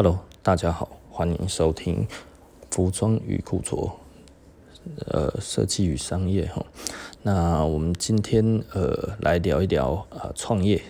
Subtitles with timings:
[0.00, 2.06] Hello，大家好，欢迎收听
[2.70, 3.98] 服装与古着，
[5.08, 6.64] 呃，设计与商业哈。
[7.22, 10.80] 那我们今天呃来聊一聊呃创业。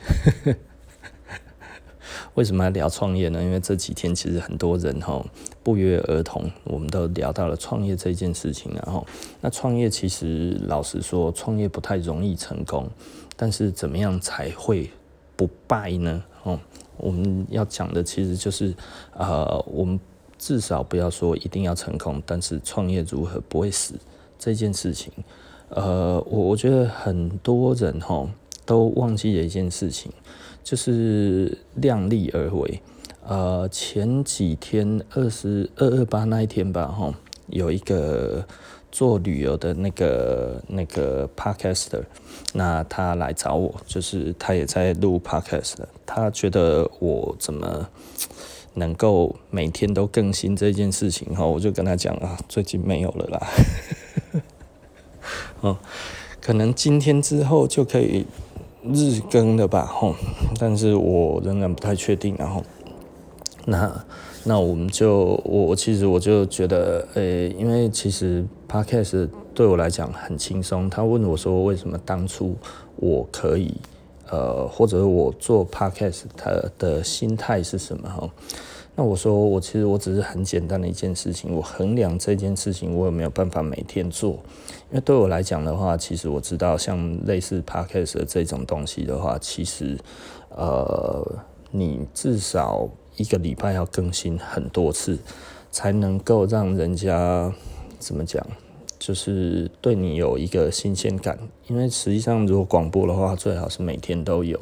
[2.36, 3.42] 为什么要聊创业呢？
[3.42, 5.24] 因为这几天其实很多人哈
[5.62, 8.70] 不约而同，我们都聊到了创业这件事情。
[8.74, 9.06] 然后，
[9.40, 12.90] 那创业其实老实说，创业不太容易成功，
[13.36, 14.90] 但是怎么样才会
[15.34, 16.24] 不败呢？
[16.42, 16.58] 哦。
[16.96, 18.74] 我们要讲的其实就是，
[19.12, 20.00] 呃，我们
[20.36, 23.94] 至少不要说一定要成功，但是创业如何不会死
[24.36, 25.12] 这件事情，
[25.68, 28.28] 呃，我我觉得很多人哈
[28.66, 30.10] 都忘记了一件事情，
[30.64, 32.82] 就是量力而为。
[33.24, 37.14] 呃，前几天二十二二八那一天吧，哈，
[37.46, 38.44] 有一个。
[38.90, 42.02] 做旅游的那个那个 podcaster，
[42.54, 45.74] 那他来找我，就是他也在录 podcast，
[46.06, 47.88] 他觉得我怎么
[48.74, 53.46] 能够每天都更新这件事情哈，我就跟他讲啊，最近没有了啦，
[55.60, 55.78] 哦，
[56.40, 58.26] 可能今天之后就可以
[58.82, 60.14] 日更了吧，吼，
[60.58, 62.64] 但是我仍然不太确定，然后
[63.66, 64.04] 那。
[64.44, 70.88] 那我们就我我其实我就觉得，诶、欸，因为其实 Podcast 对我来讲很轻松。
[70.88, 72.56] 他问我说，为什么当初
[72.96, 73.74] 我可以，
[74.30, 78.08] 呃，或者我做 Podcast 他的心态是什么？
[78.08, 78.30] 哈，
[78.94, 84.30] 那我说，我其实我只是很简单的一件事情，我衡量这件事情我有没有办法每天做。
[84.90, 89.98] 因为对我来讲的话，其实我知道像类似 Podcast 这种东西的话，其实，
[90.56, 91.22] 呃，
[91.70, 92.88] 你至少。
[93.18, 95.18] 一个礼拜要更新很多次，
[95.70, 97.52] 才能够让人家
[97.98, 98.42] 怎么讲，
[98.98, 101.38] 就是对你有一个新鲜感。
[101.66, 104.58] 因为实际上，如果广播的话，最好是每天都有。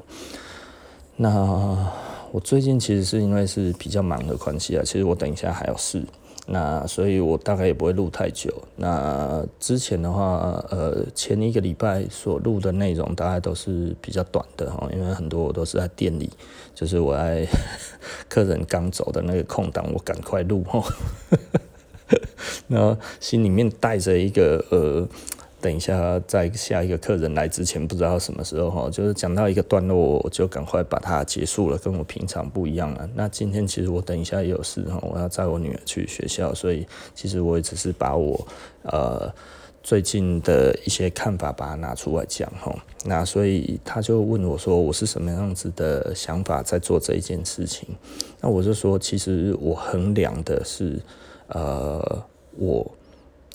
[1.17, 1.93] 那
[2.33, 6.03] 我最近其实是因为是比较忙的关系啊，其实我等一下还有事。
[6.47, 8.51] 那所以，我大概也不会录太久。
[8.77, 16.31] 那之前的话，呃，前一个礼拜所录的内容大概都是比较短的哈，因为很多我都是在店里，
[16.75, 17.47] 就是我在
[18.29, 20.83] 客人刚走的那个空档，我赶快录哈。
[22.69, 25.09] 然后心里面带着一个呃。
[25.67, 33.11] 等一下，在下一个客人来之前，不知道什么时候哈，就是讲到一个段落，我就赶快把它结束了，跟我平常不一样了。
[33.17, 38.47] 那今天其实我等一下也有事哈，我要载我女儿去学校，所以其实我也只是把我
[38.83, 39.29] 呃
[39.83, 42.73] 最近的一些看法把它拿出来讲哈。
[43.05, 47.89] 那所以他就问我说，我是什么样子的想法在做这一件事情？
[48.41, 51.01] 那我就说，其实我衡量的是
[51.49, 52.25] 呃，
[52.57, 52.89] 我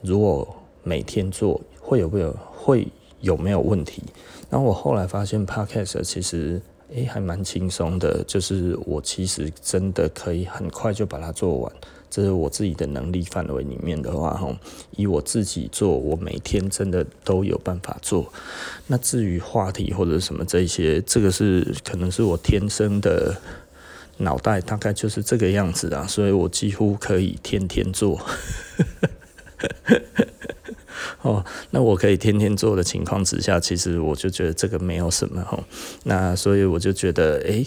[0.04, 1.59] 如果每天做。
[1.84, 2.88] 会有没有会
[3.19, 4.02] 有没有问题？
[4.50, 6.62] 然后我后来发现，Podcast 其实
[6.94, 11.74] 诶还蛮轻松的，就是我其实真的可以很快就把它做完，
[12.09, 14.58] 这是我自己的能力范围里面的话，哈，
[14.91, 18.31] 以我自己做，我每天真的都有办法做。
[18.88, 23.36] 那至于话题或者什么这些，这个是可能是我天生的
[24.18, 28.18] 脑袋大概就是这个样子啊，所以我几乎可以天天做。
[31.22, 35.64] 哦，那我可以天天做的情况之下，其实我就觉得这个没有什么哈。
[36.04, 37.66] 那所以我就觉得，诶、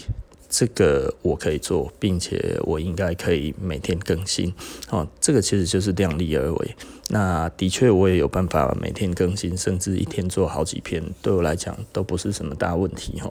[0.49, 4.53] 这个我可以做，并且我应该可以每天更新。
[4.89, 6.75] 哦，这个其实就是量力而为。
[7.09, 13.29] 那的确我也有办法每天更新，甚至一天做好几篇，对我来讲都不是什么大问题哈。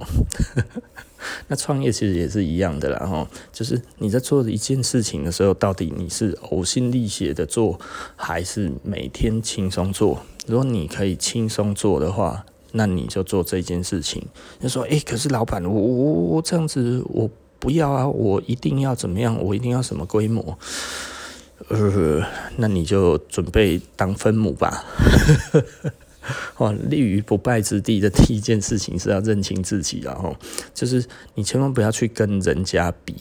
[1.48, 7.78] 那创业其实也是一样的啦，哈，就是你在做一件事情的时候，到底你是呕心沥血的做，
[8.16, 10.22] 还是每天轻松做？
[10.46, 14.26] 如果你可以轻松做的话，那你就做这件事情。
[14.60, 19.38] 你说，诶、可是老板，我我我这样子，我不要啊，我一定要怎么样？
[19.40, 20.58] 我一定要什么规模？
[21.68, 22.22] 呃，
[22.56, 24.84] 那你就准备当分母吧。
[26.56, 30.36] 哦，立于不败之地的第一件事情是要认清自己，然后
[30.72, 31.04] 就是
[31.34, 33.14] 你千万不要去跟人家比，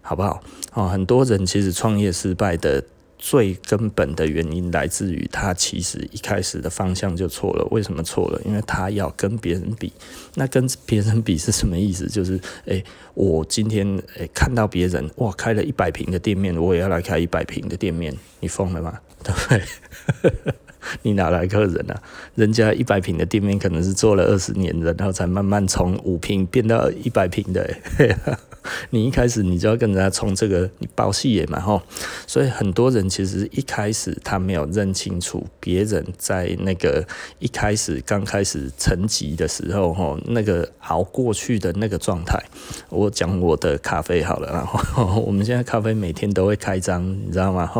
[0.00, 0.42] 好不好？
[0.72, 2.84] 哦，很多人其实创业失败的
[3.18, 7.66] 最根本的原因来自于他其实一开始的方向就错了。
[7.70, 8.40] 为什么错了？
[8.44, 9.90] 因为他要跟别人比。
[10.34, 12.06] 那跟别人比是什么意思？
[12.08, 13.86] 就是，诶，我今天
[14.18, 18.14] 诶看到别人哇开了一百平的店面，我也要来开一百平的店面。
[18.40, 19.00] 你疯了吗？
[19.24, 20.54] 对不对？
[21.02, 22.02] 你哪来客人啊？
[22.34, 27.68] 人家一百平的店面可能是做了二十年的，然后才慢慢从五平变到一百平的。
[28.90, 31.80] 你一开始你就要跟人家冲这个你报戏也嘛吼，
[32.26, 37.06] 所以很多人其实一开始他没有认清楚别人在那个
[37.38, 42.42] 一开始刚开始层级的时候吼，那个熬过去的那个状态。
[42.88, 47.70] 我讲我的咖啡好了，然 后我们现在咖啡每天都会开张，你知道吗？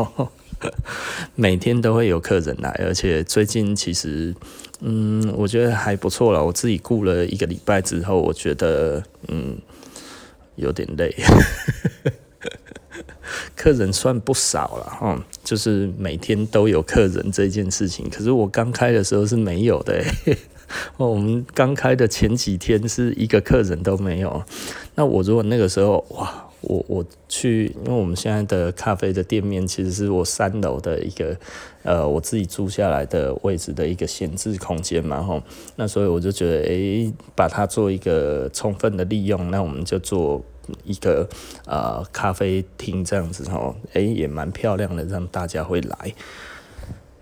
[1.35, 4.35] 每天都会有客人来，而且最近其实。
[4.79, 6.45] 嗯，我觉得还不错了。
[6.45, 9.57] 我自己雇了一个礼拜之后，我觉得嗯
[10.55, 11.15] 有点累。
[13.55, 18.07] 客人算不少了哈，就是每天都有客人这件事情。
[18.07, 20.05] 可是我刚开的时候是没有的。
[20.97, 24.43] 我们刚开的前几天是一个客人都没有。
[24.93, 26.46] 那我如果那个时候哇。
[26.61, 31.37] 我我去，因为我们现在的咖啡的店面其实是我三楼的一个，
[31.83, 35.41] 呃，我自己租下来的位置的一个闲置空间嘛，吼，
[35.75, 40.43] 那所以我就觉得，诶、把它做一个充分的利用，那我们就做
[40.83, 41.29] 一个
[41.65, 46.13] 呃咖啡厅这样子，吼，诶、也蛮漂亮的，让大家会来。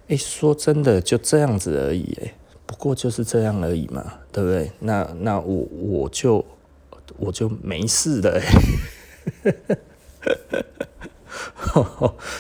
[0.08, 2.34] 诶、说真的，就这样子而已，诶，
[2.66, 4.72] 不过就是这样而已嘛，对不对？
[4.80, 6.46] 那那我我就
[7.18, 8.42] 我就没事的。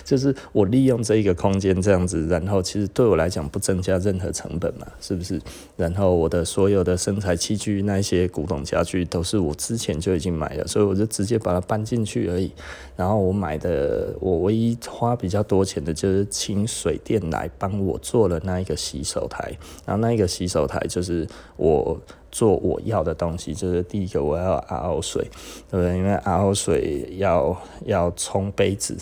[0.05, 5.41] 就是我利用这一个空间这样子，然后其实对我来讲不增加任何成本嘛，是不是？
[5.75, 12.51] 然后我的所有的生产器具，那些古董家具都是我之前就已经买了，所以我就直接把它搬进去而已。
[12.95, 19.51] 然后我买的，我唯一花比较多钱的就是请水电来帮我做了那一个洗手台，
[19.85, 21.27] 然后那一个洗手台就是
[21.57, 21.99] 我。
[22.35, 25.23] 做我要的东西，就是第一个我要 RO 水，
[25.71, 25.95] 对不对？
[25.95, 27.55] 因为 RO 水要
[27.85, 28.97] 要冲杯子，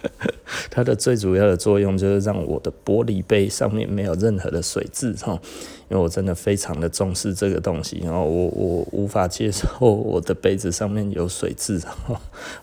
[0.70, 5.40] 它的最主要的作用就是让我的玻璃杯上面没有任何的水渍哈。
[5.88, 11.80] 因为我真的非常的重视这个东西，然后我我无法接受我的杯子上面有水渍，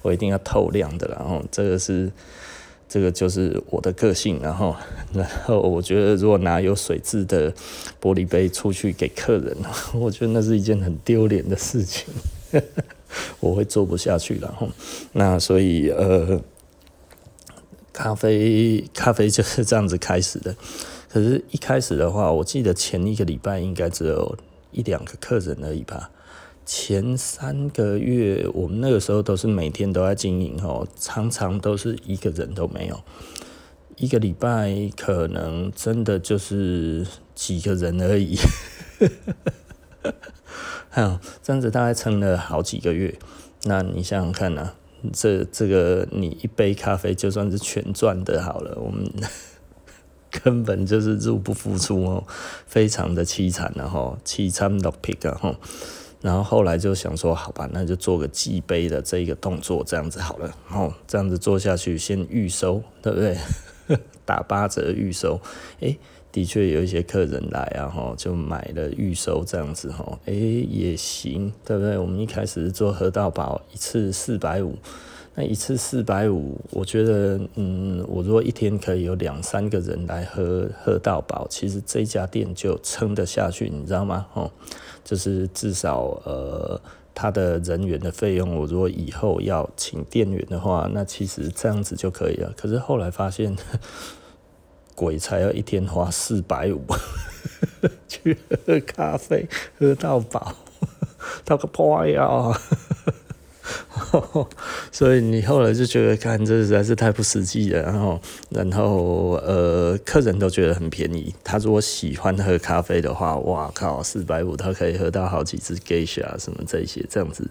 [0.04, 2.12] 我一定要透亮的，然后这个是。
[2.90, 4.76] 这个就是我的个性，然后，
[5.14, 7.52] 然后我觉得如果拿有水渍的
[8.02, 9.56] 玻璃杯出去给客人，
[9.94, 12.12] 我觉得那是一件很丢脸的事情，
[13.40, 14.68] 我会做不下去，然后，
[15.14, 16.42] 那所以呃，
[17.94, 20.56] 咖啡咖啡就是这样子开始的，
[21.08, 24.36] 可是一开始的话，我记得前一个礼拜应该只有
[24.72, 26.10] 一两个客人而已吧。
[26.72, 33.02] 前三个月，我们那个时候都是每天都在经营哦，常常都是一个人都没有。
[33.96, 38.38] 一个礼拜可能真的就是几个人而已。
[40.92, 43.18] 哈，这样子大概撑了好几个月。
[43.64, 44.76] 那你想想看啊，
[45.12, 49.12] 这这个你一杯咖啡就算是全赚的好了，我们
[50.30, 52.28] 根本就是入不敷出哦，
[52.68, 55.56] 非常的凄惨然后凄惨落魄啊吼。
[56.22, 60.54] 然后后来就想说，好吧，那就做个寄杯的这一个动作，这样子好了。
[60.70, 63.38] 然后这样子做下去，先预收，对不对？
[64.26, 65.40] 打八折预收，
[65.80, 65.98] 诶，
[66.32, 71.98] 的确有一些客人来啊，哈，就买了预收这样子，哈，诶，也行，对不对？
[71.98, 74.76] 我们一开始做喝到饱，一次四百五，
[75.40, 84.26] 那一次四百五，我觉得，嗯，我如果一天可以有两三个人来喝喝到饱，其实这家店就撑得下去，你知道吗？
[84.34, 84.52] 哦。
[85.02, 86.80] 就是至少呃，
[87.16, 92.54] 他的人员的费用，我如果以后要请店员的话，那其实这样子就可以了。
[92.58, 93.56] 可是后来发现，
[94.94, 96.82] 鬼才要一天花四百五
[98.10, 98.38] 去
[98.68, 99.48] 喝咖啡，
[99.80, 100.54] 喝到饱，
[101.46, 102.28] 他个破呀！
[104.92, 107.82] 所以你后来就觉得，看这实在是太不实际了。
[107.84, 111.34] 然后，然后呃，客人都觉得很便宜。
[111.44, 117.50] 他如果喜欢喝咖啡的话，哇靠，四百五他可以喝到好几支 Geisha 什么这些这样子。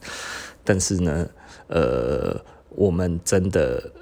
[0.64, 1.28] 但是呢，
[1.68, 2.36] 呃，
[2.70, 3.92] 我们真的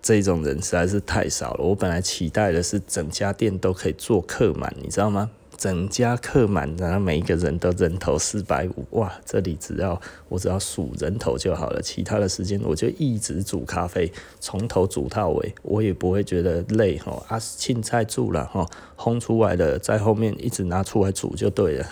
[0.00, 1.64] 这种人实在是太少了。
[1.64, 5.30] 我本来期待的是整家店都可以做客满，你知道吗？
[5.64, 9.10] 整家客满，然后每一个人都人头四百五，哇！
[9.24, 17.24] 这里只要我只要数人头就好了，其他的时间我就一直煮咖啡，从头煮到尾，我也不会觉得累哈。
[17.28, 21.88] 啊，青菜煮了哈，烘出来的在后面一直拿出来煮就对了。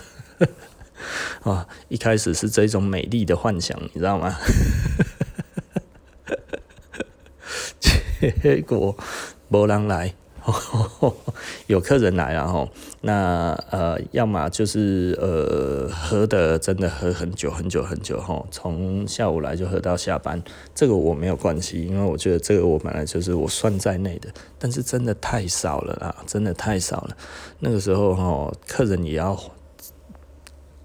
[1.44, 4.36] 啊， 一开始是这种美丽的幻想，你知道吗？
[8.20, 8.94] 结果
[9.48, 10.14] 没人来。
[11.66, 12.68] 有客人来，了吼。
[13.00, 20.40] 那呃，要么就是呃，喝的真的喝很久很久很久吼，从下午来就喝到下班，
[20.74, 27.16] 这个我没有关系，因为我觉得这个我本来就是我算在内的，但是真的太少了啦，真的太少了。
[27.58, 29.36] 那个时候吼，客人也要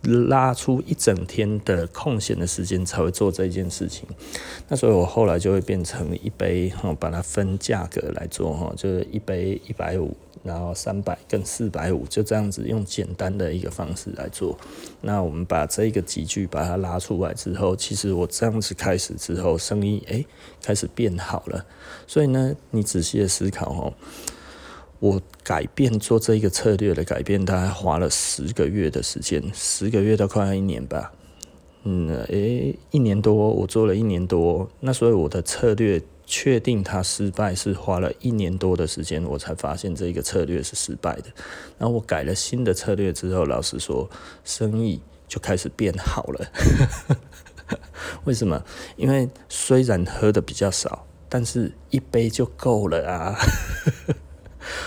[0.07, 4.07] 拉出一整天的空闲的时间才会做这件事情。
[4.67, 10.15] 那所以我后来就会变成一杯哈，把它分价格来做哈，就是一杯一百五。
[10.43, 14.57] 然后三百跟四百五就这样子用简单的一个方式来做。
[15.01, 20.25] 那我们把这个级距把它拉出来之后，其实我这样子开始之后，生意诶
[20.61, 21.65] 开始变好了。
[22.05, 23.93] 所以呢，你仔细的思考哦，
[24.99, 31.11] 我改变做这一个策略的改变，大概花了十个月的时间，十个月到快要一年吧。
[31.83, 34.69] 嗯，诶，一年多，我做了一年多。
[34.79, 36.01] 那所以我的策略。
[36.29, 41.27] 确定它失败是花了一年多的时间，我才发现这个策略是失败的。
[41.77, 44.09] 然后我改了新的策略之后，老实说，
[44.43, 46.45] 生意就开始变好了。
[48.27, 48.61] 为什么？
[48.97, 53.39] 因为虽然喝的比较少，但是一杯就够了啊。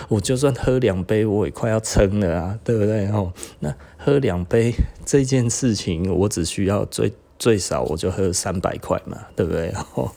[0.08, 3.06] 我就算喝两杯，我也快要撑了啊，对不对？
[3.08, 4.72] 哦，那喝两杯
[5.04, 9.72] 这件事情，我只需要最最少我就喝三百块嘛，对不对？
[9.94, 10.10] 哦。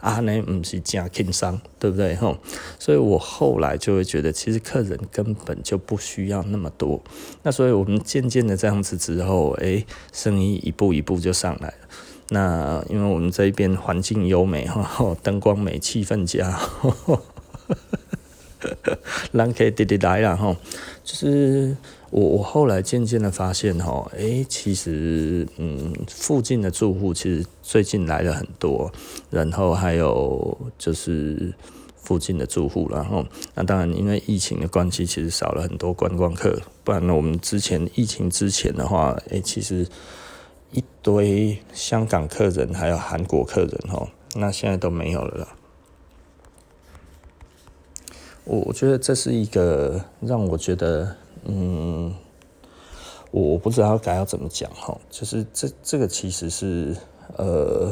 [0.00, 2.16] 啊，那不是加轻伤，对不对？
[2.16, 2.36] 吼，
[2.76, 7.00] 所以我后来就会觉得，其实客人根本就不需要那么多。
[7.44, 11.74] 那所以我们渐渐的这样子之后，诶、生意一步一步就上来了。
[12.30, 16.58] 那因为我们这边环境优美，吼，灯光美，气氛佳，
[19.32, 20.56] 人可以直直来了，吼，
[21.04, 21.76] 就是。
[22.12, 28.90] 我我后来渐渐的发现哈，诶，其实嗯，附近的住户其实最近来了很多，
[29.30, 31.54] 然后还有就是
[32.02, 33.24] 附近的住户，然后
[33.54, 39.86] 那当然因为疫情的关系，其实少了很多观光客，不然呢，我们之前疫情之前的话，诶，其实
[40.72, 45.46] 一堆香港客人还有韩国客人哈，那现在都没有了。
[48.50, 51.14] 我我觉得这是一个让我觉得。
[51.44, 52.14] 嗯，
[53.30, 56.94] 我我不知道该要怎么讲哈，就是这这个其实是
[57.38, 57.90] 呃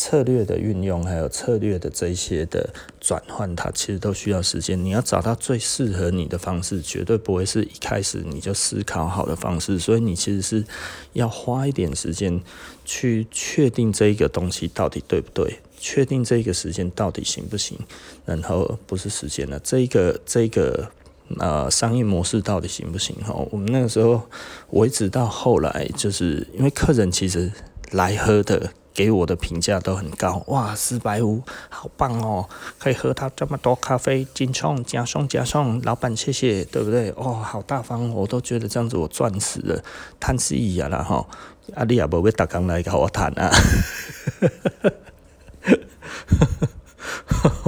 [0.00, 4.82] 策略的运用，还有策略的这一些的转换，它其实都需要时间。
[4.82, 9.78] 你要找到最适合你的方式，绝对不会是一开始你就思考好的方式。
[9.78, 10.64] 所以你其实是
[11.12, 12.40] 要花一点时间
[12.86, 17.78] 去确定这一个东西到底对不对，确定这个时间到底行不行，
[18.24, 20.90] 然后不是时间了，这个这个。
[21.38, 23.14] 呃，商业模式到底行不行？
[23.22, 24.20] 哈，我们那个时候，
[24.68, 27.52] 我一直到后来，就是因为客人其实
[27.92, 30.42] 来喝的，给我的评价都很高。
[30.48, 32.46] 哇，四百五，好棒哦，
[32.78, 37.08] 可以喝到这么多咖啡，精冲加送加送，老板谢谢，对不对？
[37.16, 39.82] 哦，好大方，我都觉得这样子我赚死了，
[40.20, 41.26] 叹死一下了哈。
[41.74, 43.50] 啊，你也不会打工来跟我谈啊。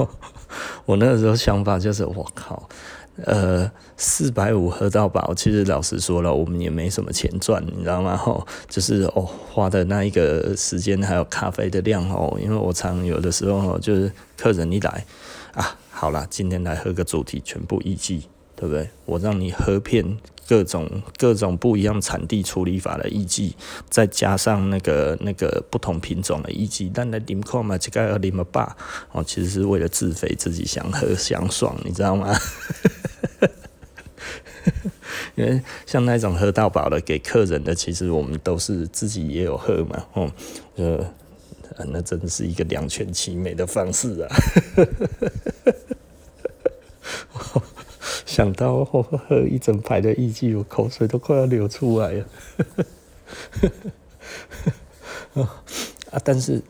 [0.85, 2.69] 我那个时候想法就是，我靠。
[3.25, 8.17] 呃，四百五喝到饱，其实老实说了，我们也没什么钱赚，你知道吗？
[8.17, 15.05] 吼，就是哦，花的那一个时间还有咖啡的量哦，因为我常有的时候就是客人一来
[15.53, 18.89] 啊，好啦，今天来喝个主题全部一季，对不对？
[19.05, 20.17] 我让你喝遍
[20.53, 23.55] 各种各种不一样产地处理法的艺妓，
[23.89, 28.77] 再加上那个那个不同品种的艺妓，但来啉看嘛，这个要啉么吧？
[29.13, 32.31] 哦，其实是为了自肥，自己想喝想爽，你知道吗？
[35.37, 40.31] 因为像那种喝到饱的给客人的，其实我们都是自己也有喝嘛，哦，
[40.77, 41.03] 呃，
[41.89, 44.29] 那真的是一个两全其美的方式啊！
[48.33, 49.05] 想到喝
[49.45, 52.25] 一整排的艺妓，我口水都快要流出来了。
[56.11, 56.63] 啊，但是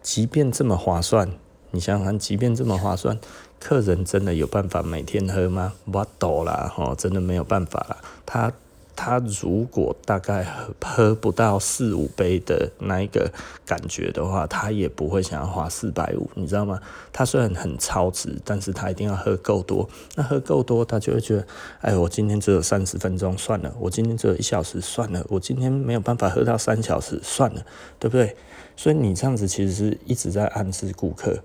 [0.00, 1.28] 即便这么划算，
[1.72, 3.18] 你想想看，即便这么划算。
[3.58, 5.72] 客人真的有办法每天喝吗？
[5.92, 7.96] 我懂啦，吼，真的没有办法啦。
[8.24, 8.52] 他
[8.94, 10.46] 他如果大概
[10.84, 13.32] 喝不到四五杯的那一个
[13.64, 16.78] 感觉的话，他也不会想要花四百五，你知道吗？
[17.12, 19.88] 他虽然很超值，但是他一定要喝够多。
[20.16, 21.46] 那喝够多，他就会觉得，
[21.80, 27.64] 哎，我今天只有三十分钟，算了；我今天只有一小时，算了；我今天没有办法喝到三小时，算了，
[27.98, 28.36] 对不对？
[28.76, 31.38] 所以你这样子其实是一直在暗示顾客，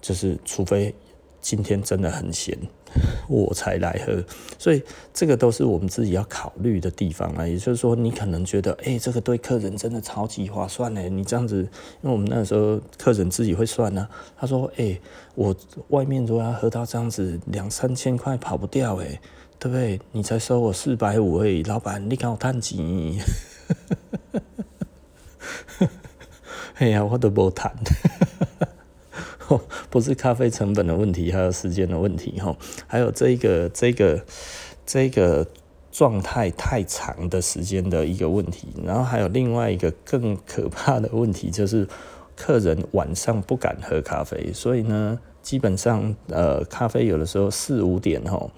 [0.00, 0.94] 就是除非。
[1.48, 2.54] 今天真的很闲，
[3.26, 4.22] 我才来喝，
[4.58, 4.82] 所以
[5.14, 7.46] 这个都是我们自己要考虑的地方啊。
[7.46, 11.00] 也就是说，你可能觉得，哎，这个对客人真的超级划算呢。
[11.08, 11.62] 你这样子，
[12.02, 14.06] 因为我们那时候客人自己会算呢。
[14.36, 15.00] 他说，哎，
[15.34, 15.56] 我
[15.88, 19.18] 外面如果要喝到这样子，两三千块跑不掉，哎，
[19.58, 19.98] 对不对？
[20.12, 22.78] 你才收我四百五而已，老板，你看我赚钱。
[26.74, 27.74] 哎呀，我都无谈。
[29.88, 34.24] 不是咖啡成本的问题，还有时间的问题哈，还有这个这个
[34.84, 35.46] 这个
[35.90, 38.68] 状态太长的时间的一个问题。
[38.84, 41.86] 然后还有另外一个更可怕的问题，就是
[42.36, 48.50] 客人晚上不敢喝咖啡，所以呢，基本上呃，咖啡有的时候四五点吼。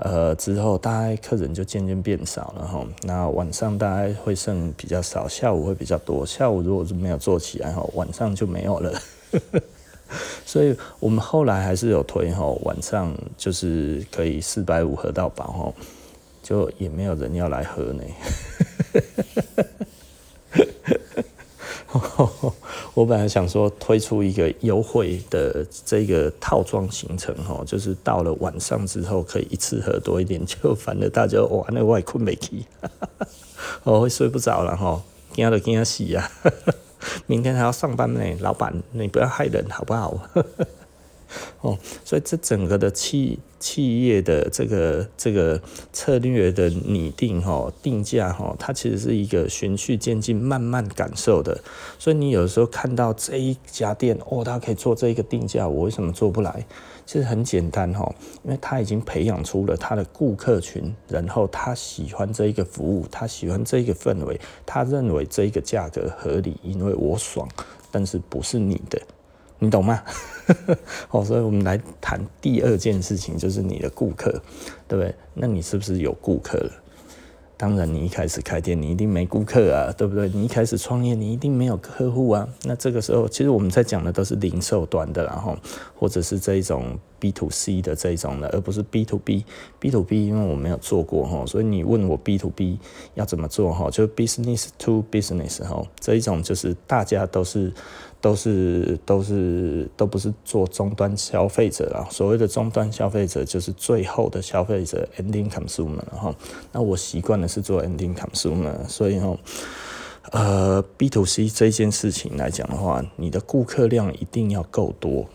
[0.00, 2.86] 呃，之后大概客人就渐渐变少了哈。
[3.02, 6.24] 那晚上大概会剩比较少，下午会比较多。
[6.24, 8.92] 下午如果是没有做起来哈，晚上就没有了。
[10.46, 15.74] 所以我们后来还是有推吼，晚上就是可以四百五喝到饱吼，
[16.42, 18.02] 就也没有人要来喝呢。
[22.94, 32.66] 我本来想说推出一个优惠的这个套装行程哈，就是到了晚上之后可以一次喝多一点，就反正大家玩的外困没起，
[33.84, 36.30] 哦会睡不着了哈，惊都惊死呀！
[37.26, 40.18] 明天还要上班呢，老板你不要害人好不好？
[41.60, 45.60] 哦，所以这整个的企企业的这个这个
[45.92, 51.60] 策略的拟定哈，定价哈，它其实是一个循序渐进、慢慢感受的。
[51.98, 56.64] 所以你有时候看到这一家店哦，它可以做这一个定价，我为什么做不来？
[57.04, 67.48] 其实很简单哈，因为他已经培养出了他的顾客群，然后他喜欢这一个服务，他喜欢这一个氛围，他认为这一个价格合理，因为我爽，
[67.90, 69.00] 但是不是你的。
[69.58, 70.02] 你懂吗？
[71.10, 74.30] 哦，所以我们来谈第二件事情，就是你的顾客，
[74.86, 75.14] 对不对？
[75.34, 76.70] 那你是不是有顾客了？
[77.56, 80.28] 当然，你一开始开店，你一定没顾客啊，对不对？
[80.28, 82.48] 你一开始创业，你一定没有客户啊。
[82.62, 85.58] 那这个时候，其实我们在讲的都是零售端的，然后
[85.96, 89.44] 或者是这一种 B to C 的这一种的，而不是 B to B。
[89.80, 92.78] B to B 因为我没有做过哈，所以你问我 B to B
[93.14, 97.72] 要怎么做哈，就 business to business 哈，这一种就是大家都是。
[98.20, 106.34] 都是都是都不是做终端消费者啊，所谓的终端消费者就是最后的消费者 ending consumer 哈。
[106.72, 109.36] 那我习惯的是做 ending consumer，所以哈，
[110.32, 115.26] 呃，B to C 这件事情来讲的话，你的顾客量一定要够多。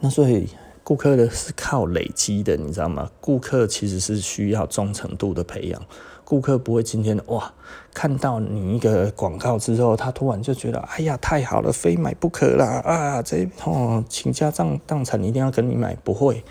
[0.00, 0.48] 那所以
[0.84, 3.10] 顾客的是靠累积的，你知道吗？
[3.18, 5.82] 顾客其实是需要忠诚度的培养。
[6.24, 7.52] 顾客不会今天哇，
[7.92, 13.22] 看到你一个广告之后，他突然就觉得哎呀太好了，非买不可啦啊！
[13.22, 16.44] 这哦倾家荡荡产一定要跟你买，不会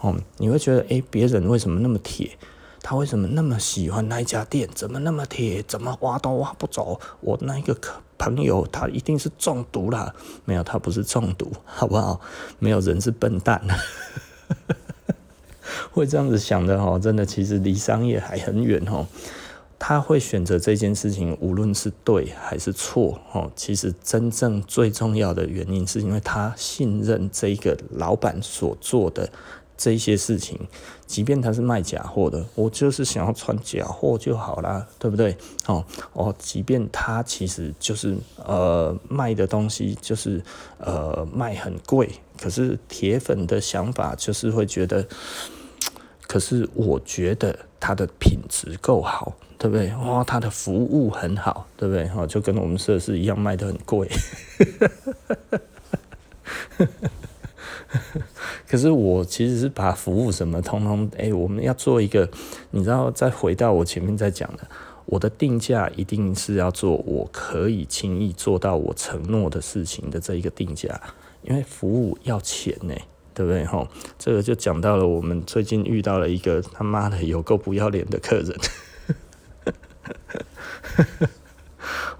[0.00, 2.32] 哦，你会觉得哎，别人为什么那么铁？
[2.82, 4.68] 他为什么那么喜欢那一家店？
[4.74, 5.62] 怎么那么铁？
[5.62, 7.00] 怎么挖都挖不走？
[7.20, 7.76] 我那一个
[8.18, 12.20] 朋友他一定是中毒了，没有，他不是中毒， 好不好？
[12.58, 13.62] 没有人是笨蛋。
[15.90, 19.06] 会这样子想的哦，真的其实离商业还很远哦。
[19.78, 29.28] 他会选择这件事情，无论是对还是错哦，其实真正最重要的原因是因为他信任这个老板所做的
[29.76, 30.58] 这些事情，
[31.06, 35.36] 即便他是卖假货的，我就是想要穿假货就好啦，对不对？
[35.66, 40.42] 哦哦，即便他其实就是呃卖的东西就是
[40.78, 42.10] 呃卖很贵，
[42.40, 45.06] 可是铁粉的想法就是会觉得。
[46.28, 49.94] 可是我觉得它的品质够好，对不对？
[49.94, 52.04] 哇，它的服务很好，对不对？
[52.08, 54.10] 哈，就跟我们设施一样，卖得很贵。
[58.68, 62.28] 可是我其实是把服务什么通通，哎，我们要做一个，
[62.70, 64.66] 你知道，再回到我前面在讲的，
[65.06, 71.00] 我的定价一定是要做我可以轻易做到我承诺的事情的这一个定价，
[71.42, 72.94] 因为服务要钱呢。
[73.36, 73.66] 对不对？
[73.66, 73.86] 吼，
[74.18, 78.56] 这个就讲到了我们最近遇到了一个他妈的有够不要脸的客人，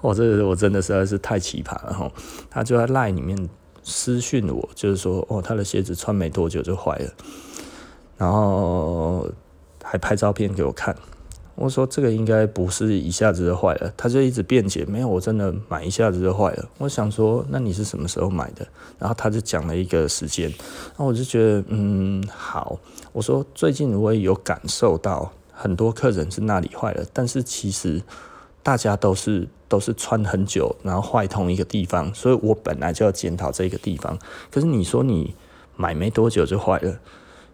[0.02, 2.12] 我 这个我真的实在是太奇葩了哈！
[2.50, 3.48] 他就在赖里面
[3.88, 7.10] 私讯我，就是说哦，他的鞋子穿没多久就坏了，
[8.18, 9.24] 然后
[9.80, 10.94] 还拍照片给我看。
[11.54, 16.68] 我说这个应该不是一下子就坏了，他就一直辩解，没有，我真的买一下子就坏了。
[16.78, 18.66] 我想说，那你是什么时候买的？
[18.98, 20.52] 然后他就讲了一个时间，
[20.98, 22.78] 那我就觉得，嗯，好。
[23.12, 28.02] 我说最近我也有感受到很多客人是那里坏了，但是其实
[28.62, 34.18] 大家都是都是穿很久，然后坏同一个地方，所以我本来就要检讨这个地方。
[34.50, 35.34] 可是你说你
[35.76, 36.98] 买没多久就坏了，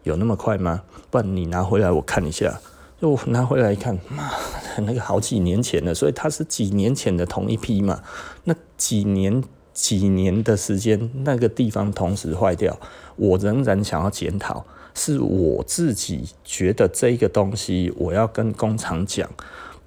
[0.03, 0.83] 有那么快吗？
[1.11, 2.61] 不然你拿回来我看一下。
[3.01, 8.01] 就拿回来一看，妈的，那个好几年前的，所以它是几年前的同一批嘛。
[8.44, 9.42] 那几年
[9.75, 12.79] 几年的时间，那个地方同时坏掉，
[13.16, 19.29] 我仍然想要检讨，是我自己觉得这个东西，我要跟工厂讲，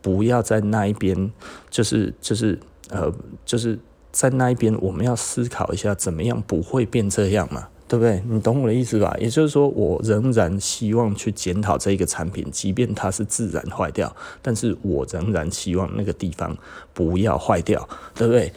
[0.06, 1.32] 不要在那一边，
[1.72, 3.12] 就是就是呃，
[3.44, 3.80] 就是
[4.12, 7.68] 在那一边，我们要思考一下，怎么样不会变这样嘛。
[7.88, 8.20] 对不对？
[8.28, 9.16] 你懂我的意思吧？
[9.20, 16.58] 也就是说，我仍然希望去检讨这一个产品，即便它是自然坏掉，但是我仍然希望那个地方
[16.96, 18.52] 不要坏掉，对不对？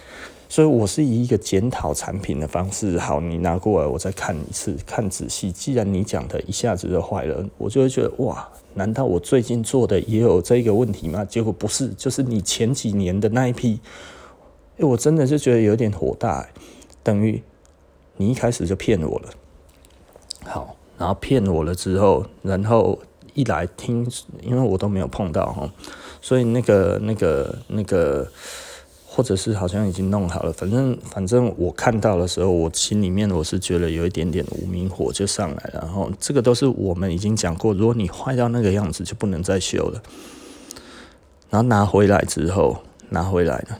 [0.48, 5.52] 所以我是以一个检讨产品的方式，好，你拿过来，我再看一次，看仔细。
[5.52, 11.24] 既然你讲的一下子就坏了，我就会觉得哇，难道我最近做的也有这个问题吗？
[11.24, 13.78] 结果不是，就是你前几年的那一批，
[14.78, 16.48] 哎，我真的就觉得有点火大，
[17.02, 17.42] 等于。
[18.20, 19.28] 你一开始就骗我了，
[20.44, 22.98] 好，然后骗我了之后，然后
[23.32, 24.04] 一来听，
[24.42, 25.72] 因为我都没有碰到哈，
[26.20, 28.26] 所以那个那个那个，
[29.18, 40.00] 或者是好像已经弄好了，反正反正我看到的时候，我心里面我是觉得有一点点无名火就上来了，然后这个都是我们已经讲过，如果你坏到那个样子就不能再修了，
[41.50, 42.78] 然后拿回来之后，
[43.08, 43.78] 拿回来了。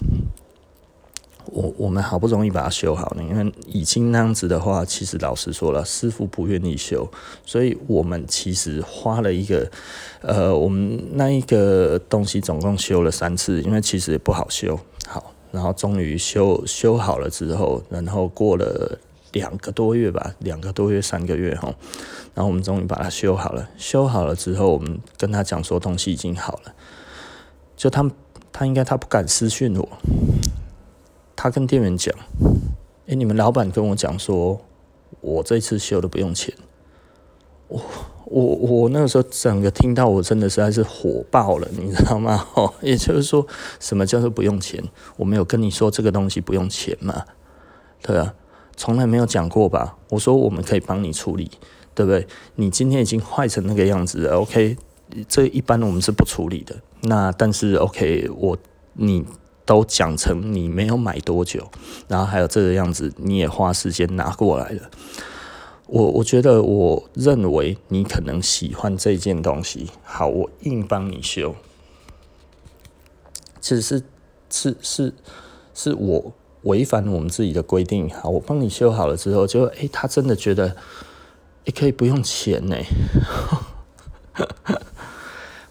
[1.53, 7.09] 我我们好不容易把它修好了，因为已经那样子的话，其实老实说了，师傅不愿意修，
[7.47, 9.71] 所以我们其实花了一个，
[10.21, 14.77] 呃，我们那一个东西总共修了三次，因为其实也不好修。
[15.51, 18.99] 然后终于修修好了之后，然后过了
[19.33, 21.75] 两个多月吧，两个多月三个月哈，
[22.35, 23.69] 然后我们终于把它修好了。
[23.77, 26.75] 修好了之后，我们跟他讲说东西已经好了，
[27.77, 28.11] 就他
[28.53, 29.89] 他应该他不敢私讯我。
[31.37, 32.15] 他跟店员讲
[33.07, 34.61] ：“哎，你们老板跟我讲说，
[35.21, 36.55] 我这次修的不用钱。
[37.69, 37.81] 哦
[38.31, 42.47] 我我那个时候整个听到，我真的实在是火爆了，你知道吗？
[42.55, 43.47] 哦，也就是说，
[43.81, 44.83] 什么叫做不用钱？
[45.17, 47.25] 我没有跟你说这个东西不用钱嘛？
[48.03, 48.35] 对啊，
[48.77, 49.97] 从来没有讲过吧？
[50.11, 51.51] 我说我们可以帮你处理，
[51.95, 52.27] 对不对？
[52.57, 54.77] 你今天已经坏成那个样子了，OK？
[55.27, 56.77] 这一般我们是不处理的。
[57.03, 58.59] 那但是 OK，我
[58.95, 59.25] 你。”
[59.69, 61.63] 都讲成你没有买多久，
[62.09, 64.81] 然后还有这个样子，你也花时间拿过来了。
[65.89, 71.55] 我我觉得，我认为你可能喜欢这件东西，好，我硬帮你修。
[73.61, 74.03] 其实是
[74.51, 75.15] 是是
[75.75, 80.77] 是我违反我们自己的规定，好，我帮你修好了之后，就诶，他真的觉得，
[81.65, 82.77] 也可以不用钱呢。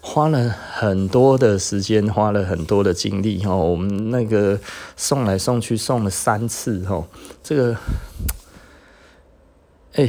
[0.00, 3.56] 花了很多的时间，花了很多的精力哦。
[3.56, 4.58] 我们那个
[4.96, 7.06] 送来送去送了三次哦。
[7.42, 7.76] 这个，
[9.98, 10.08] 哎，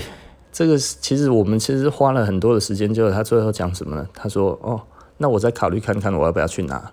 [0.51, 2.93] 这个其实我们其实花了很多的时间。
[2.93, 4.07] 结果他最后讲什么呢？
[4.13, 4.79] 他说：“哦，
[5.17, 6.91] 那我再考虑看看，我要不要去拿？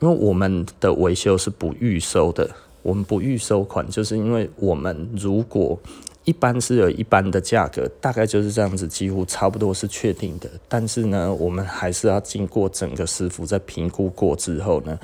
[0.00, 2.50] 因为我们的维修是不预收的，
[2.82, 5.78] 我们不预收款，就是因为我们如果。”
[6.24, 10.46] 一般是有一般的价格，大概就是这样子，几乎差不多是确定的。
[10.68, 14.98] 但是呢，我们还是要经过整个师傅在评估过之后呢，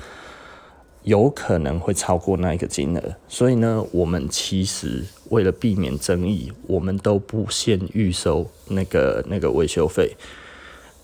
[1.05, 3.01] 有可能会超过那一个金额。
[3.27, 10.17] 所以呢，我们其实为了避免争议，我们都不先预收那个那个维修费。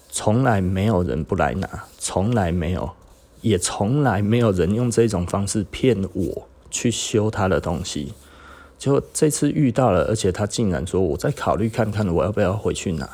[0.10, 2.92] 从来没有人不来拿，从来没有，
[3.40, 8.14] 也从来没有人用这种方式骗我去修他的东西。
[8.78, 13.08] 就这次遇到了，而且他竟然说：“我再考虑看看，我要不要回去拿？”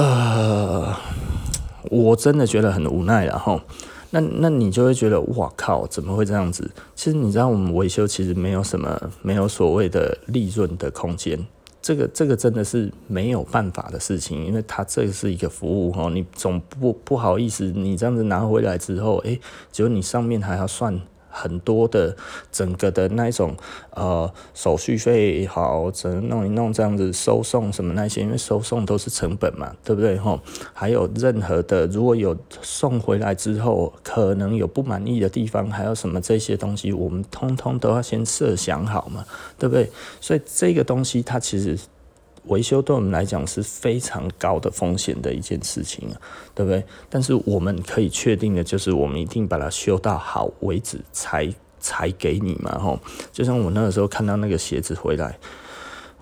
[0.00, 1.00] 啊，
[1.90, 3.62] 我真的觉得很无奈了哈。
[4.14, 6.70] 那那你就会觉得，哇靠，怎么会这样子？
[6.94, 11.44] 其实你知道，我们维修其实没有什么，没有所谓的利润的空间。
[11.80, 19.40] 这个这个真的是没有办法的事情，因为它这是一个服务哦，你总不不好意思，你这样子拿回来之后，诶，
[19.72, 21.00] 结果你上面还要算。
[21.32, 22.14] 很多的
[22.52, 23.56] 整个的那种
[23.90, 30.38] 呃手续费好，只能弄一弄这样子收送什么那些，因为收送都是成本嘛，对不对吼？
[30.74, 39.24] 还有任何的如果有送回来之后可能有不满意的地方，还有什么这些东西，我们通通都要先设想好嘛，
[39.58, 39.90] 对不对？
[40.20, 41.78] 所以这个东西它其实。
[42.46, 46.18] 维修对我们来讲是非常高的风险的一件事情啊，
[46.54, 46.84] 对不对？
[47.08, 52.98] 但是我们可以确定的就是，我们一定把它修到好为止才才给你嘛，吼。
[53.32, 55.38] 就像我那个时候看到那个鞋子回来，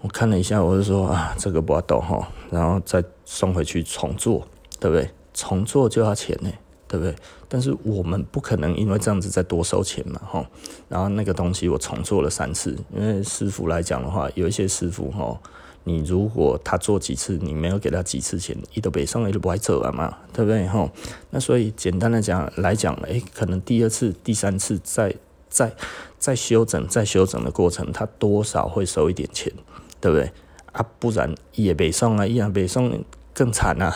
[0.03, 4.47] 我看了一下，我就说啊，这个不要动吼，然后再送回去重做，
[4.79, 5.11] 对不对？
[5.33, 6.51] 重做就要钱呢，
[6.87, 7.15] 对不对？
[7.49, 10.45] 但是我们不可能因为这样子再多收钱嘛，吼。
[10.87, 15.39] 然后那个东西我重做了三次，因为师傅来讲的话，有一些师傅吼。
[15.85, 20.91] 你如果他做几次，你没有给他几次钱，一都北上一都不会走了嘛，对不对吼？
[21.31, 25.15] 那所以简单的讲来讲，诶、可能第二次、第三次再
[25.49, 25.73] 再
[26.19, 29.53] 再修整、再修整的过程，他多少会收一点钱，
[30.01, 30.31] 对不对？
[30.73, 32.93] 啊，不然也北上啊，一样北上
[33.35, 33.93] 更惨啊，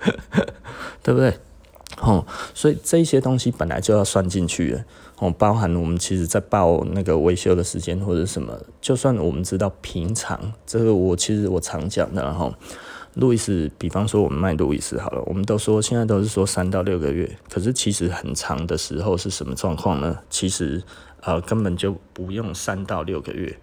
[1.02, 1.36] 对不对？
[1.98, 2.24] 哦，
[2.54, 4.84] 所以这些东西本来就要算进去了。
[5.18, 12.54] 哦，包含我们其实在报那个维修的时间或者什么，就算我们知道平常这个，我其实我常讲的，然后
[13.14, 20.20] 路易斯，比方说我们卖路易斯好了，我们都说现在都是说三到六个月，可是其实很长的时候是什么状况呢？
[20.30, 20.82] 其实
[21.20, 23.58] 呃根本就不用三到六个月，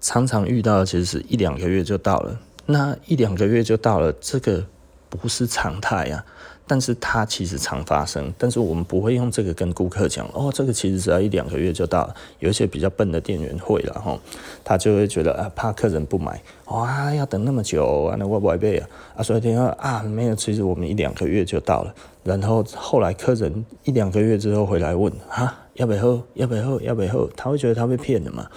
[0.00, 4.66] 常常遇到的其实是一两个月就到了，那一两个月就到了，这个
[5.14, 6.24] 不是常态啊。
[6.66, 12.14] 但是它其实常发生，但是我们不会用这个跟顾客讲哦，这个其实只要一两个月就到了。
[12.38, 14.18] 有一些比较笨的店员会了哈，
[14.64, 21.94] 他就会觉得啊，怕客人不买，哇，要等那么久啊，那我不会背啊啊，所以听说啊，没有，其实我们一两个月就到了。
[22.22, 26.22] 然后后来客人一两个月之后回来问啊，要不要喝？
[26.32, 26.80] 要不要喝？
[26.80, 27.28] 要不要喝？
[27.36, 28.48] 他会觉得他被骗了嘛？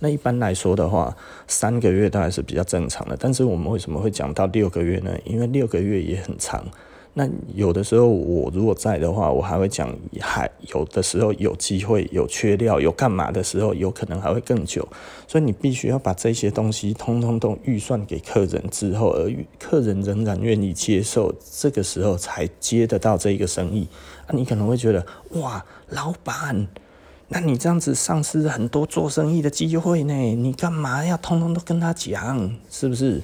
[0.00, 3.16] 那一般来说的话，三个月当然是比较正常的。
[3.18, 5.16] 但是我们为什么会讲到六个月呢？
[5.24, 6.64] 因为六个月也很长。
[7.18, 14.86] 那有的时候我如果在的话，我还会讲，还有的时候有机会有缺料有干嘛的时候，有可能还会更久。
[15.26, 23.88] 所以你必须要把这些东西通通都预算给客人之后，而客人仍然愿意接受，这个时候才接得到这一个生意。
[24.26, 25.06] 啊，你可能会觉得，
[25.40, 26.68] 哇，老板，
[27.28, 30.14] 那你这样子丧失很多做生意的机会呢？
[30.14, 32.50] 你干嘛要通通都跟他讲？
[32.70, 33.20] 是不是？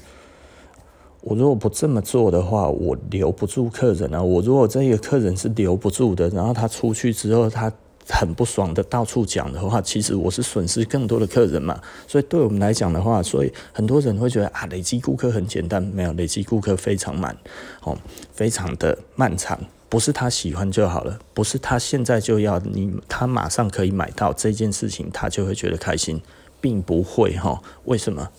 [1.20, 4.20] 我如果不这么做的话，我留不住客人啊！
[4.20, 7.72] 我如果这个客人是留不住的，然后他出去之后，他
[8.08, 11.80] 很不爽的到处讲的话，其实我是损失更多的客人嘛。
[12.08, 17.36] 所以对我们来讲的话，所以很多人会觉得啊，累积顾客很简单，没有累积顾客非常慢，
[17.84, 17.96] 哦，
[18.32, 19.56] 非常的漫长。
[19.92, 26.22] 不是他喜欢就好了，不是他现在就要你，他马上可以买到这件事情，他就会觉得开心，
[26.62, 27.62] 并不会哈。
[27.84, 28.30] 为什么？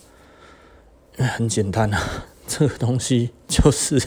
[1.15, 2.25] 很简单啊。
[2.49, 4.01] 这个东西就是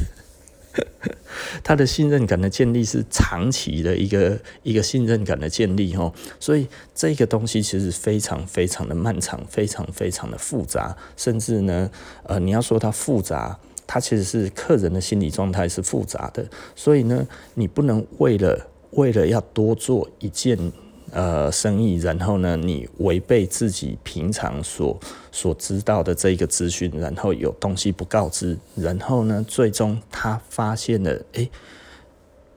[1.63, 11.89] 他的信任感的建立是长期的一个一个信任感的建立哦，所以这个东西其实非常非常的漫长，非常非常的复杂，甚至呢，
[12.25, 20.73] 呃，你要说它复杂，它其实是客人的心理状态是复杂的，所以呢，你不能为了为了要多做一件。
[21.13, 24.99] 呃，生意，然后呢，你违背自己平常所
[25.31, 31.49] 所知道的这个资讯，然后有东西不告知，然后呢，最终他发现了，哎，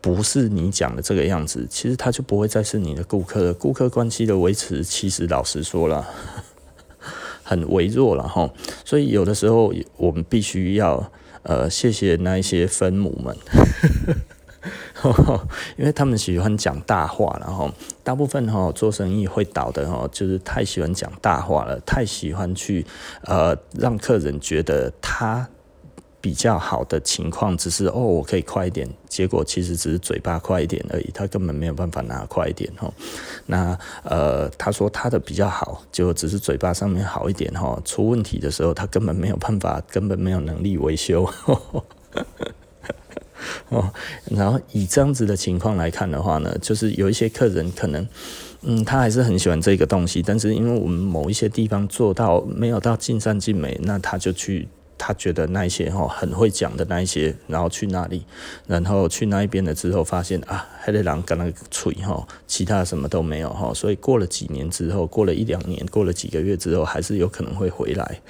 [0.01, 3.53] 不是你讲的这个样子，其实他就不会再是你的顾客了。
[3.53, 6.09] 顾客关系的维持，其实老实说了，
[7.43, 8.51] 很微弱了哈。
[8.83, 11.11] 所以有的时候我们必须要
[11.43, 13.36] 呃，谢谢那一些分母们。
[15.78, 17.71] 因为他们喜欢讲大话，然后
[18.04, 22.86] 大部分哈做生意会倒的哈，就是太喜欢讲大话了，太喜欢去
[23.21, 25.47] 呃让客人觉得他
[26.21, 32.91] 比较好的情况，只是哦我可以快一点，结果其实只是嘴巴快一点而已，他根本没有办法拿快一点哈。
[33.45, 41.29] 那呃他说他的比较好，就只是嘴巴上面好一点哈，出问题的时候他根本没有办法，根本没有能力维修。
[43.69, 43.89] 哦，
[44.25, 48.05] 然后以这样子的情况来看的话呢，就是有一些客人可能，
[48.63, 54.67] 嗯，他还是很喜欢这个东西，但是因为我们某一些地方做到没有到尽善尽美，那他就去，
[54.99, 58.23] 他觉得那一些哈很会讲的那一些，然后去那里，
[58.67, 68.21] 然后去那一边了之后，发现啊，黑的狼跟那个吹哈，其他什么都没有哈，所以过了几年之后，过了一两年，过了几个月之后，还是有可能会回来。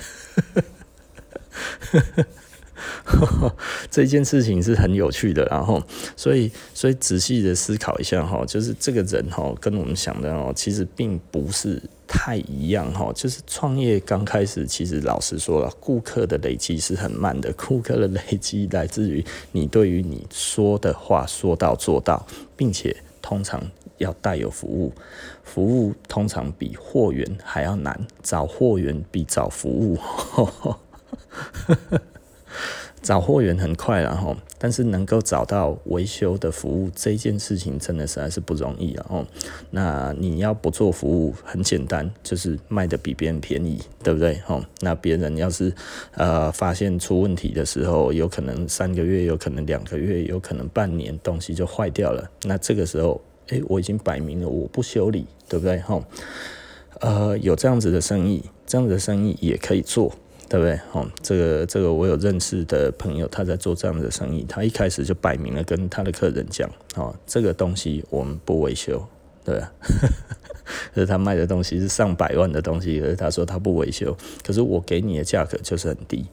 [3.90, 5.82] 这件事情是很有趣的，然后，
[6.16, 13.12] 所以，所以仔细的思考一下哈，就是这个人哈，跟我们想的哦，其实并不是太一样哈。
[13.14, 23.62] 就是创业刚开始，其实老实说了，顾客的累积是很慢的，顾客的累积来自于你对于你说的话说到做到，并且通常
[23.98, 24.94] 要带有服务，
[25.44, 29.98] 服务通常比货源还要难，找货源比找服务。
[33.02, 39.26] 找货源很快，然后，但是能够找到维修的服务这件事情，真的实在是不容易，然后，
[39.72, 44.42] 那你要不做服务，很简单，就是卖的比别人便宜，对不对？
[44.48, 45.74] 哦，那别人要是
[46.16, 52.30] 呃发现出问题的时候，有可能三个月，有可能两个月，有可能半年，东西就坏掉了。
[52.44, 55.80] 那这个时候，诶，我已经摆明了我不修理，对不对？
[55.80, 56.04] 哈，
[57.00, 60.14] 呃，有这样子的生意，这样子的生意也可以做。
[60.50, 60.80] 对不对？
[60.94, 69.08] 哦，这个这个我有认识的朋友，他在做这样的生意，他一开始就摆明了跟他的客人讲，哦，这个东西我们不维修，
[69.46, 69.72] 对吧？
[70.94, 76.26] 可是他卖的东西是上百万的东西，可是他说他不维修，可是我给你的价格就是很低，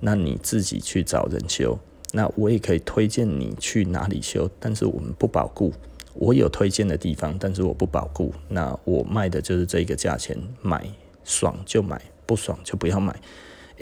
[0.00, 1.78] 那你自己去找人修，
[2.12, 5.72] 那我也可以推荐你去哪里修，但是我们不保固。
[6.14, 8.34] 我有推荐的地方，但是我不保固。
[8.48, 10.84] 那我卖的就是这个价钱，买
[11.24, 13.14] 爽就买，不爽就不要买。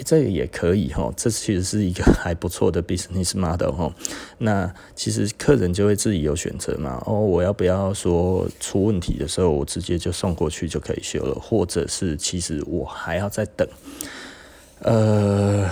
[0.05, 3.93] 这个也可以哈，这其实是一个还不错的 business model 哈。
[4.39, 7.03] 那其实客人就会自己有选择嘛。
[7.07, 13.69] 哦，我要不要说出问题的时候，我直接就送过去就可以修了，或者是其实我还要再等。
[14.81, 15.69] 呃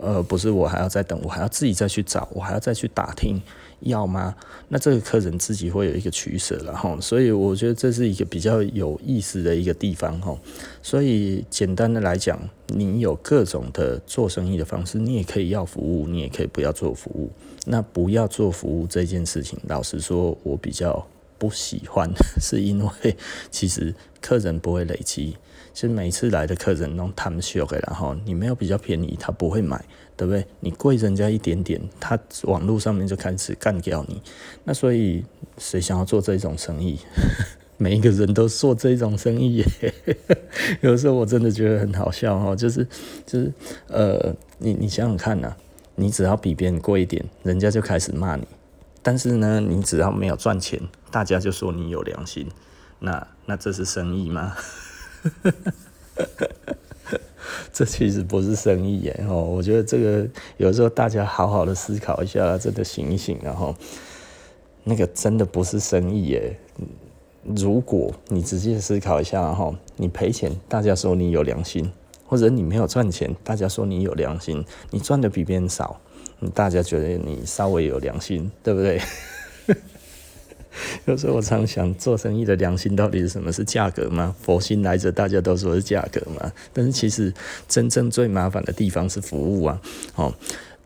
[0.00, 3.42] 呃，不是，我还要再等，我还要自己再去找，我还要再去打听。
[3.82, 4.34] 要吗？
[4.68, 10.36] 那这个客人自己会有一个取舍了哈，所以我觉得这是一个比较有意思的一个地方哈。
[10.82, 17.30] 所以简单的来讲，你有各种的做生意的方式，你也可以要服务，你也可以不要做服务。
[17.64, 21.06] 那不要做服务这件事情，老实说，我比较
[21.38, 23.16] 不喜欢， 是因为
[23.50, 25.36] 其实客人不会累积。
[25.74, 29.82] 其实每次来的客人都贪小的，然后你没有比较便宜，他不会买，
[30.16, 30.46] 对不对？
[30.60, 34.20] 你贵人家一点点，他网络上面就开始干掉你。
[34.64, 35.24] 那所以
[35.58, 36.98] 谁想要做这种生意？
[37.78, 39.64] 每一个人都做这种生意。
[40.82, 42.86] 有时候我真的觉得很好笑哈，就是
[43.26, 43.52] 就是
[43.88, 45.56] 呃，你你想想看呐，
[45.96, 48.46] 你只要比别人贵一点，人家就开始骂你。
[49.02, 52.48] 但是呢，你只要没有赚钱，大家就说你有良心。
[53.00, 54.54] 那那这是生意吗？
[57.74, 63.74] 这其实不是生意耶，哦，我觉得这个有时候大家好好的思考一下，真的醒一醒，然后
[64.84, 66.54] 那个真的不是生意耶。
[67.44, 71.84] 如果你仔细思考一下，哈，你赔钱，大家说你有良心；
[72.26, 74.62] 或者你没有赚钱，大家说你有良心。
[74.90, 75.98] 你赚的比别人少，
[76.52, 79.00] 大家觉得你稍微有良心，对不对？
[81.06, 83.52] 有时候我常想，做生意的良心到底是什么？
[83.52, 84.34] 是价格吗？
[84.40, 86.52] 佛心来着，大家都说是价格嘛。
[86.72, 87.32] 但是其实
[87.68, 89.80] 真正最麻烦的地方是服务啊！
[90.16, 90.32] 哦，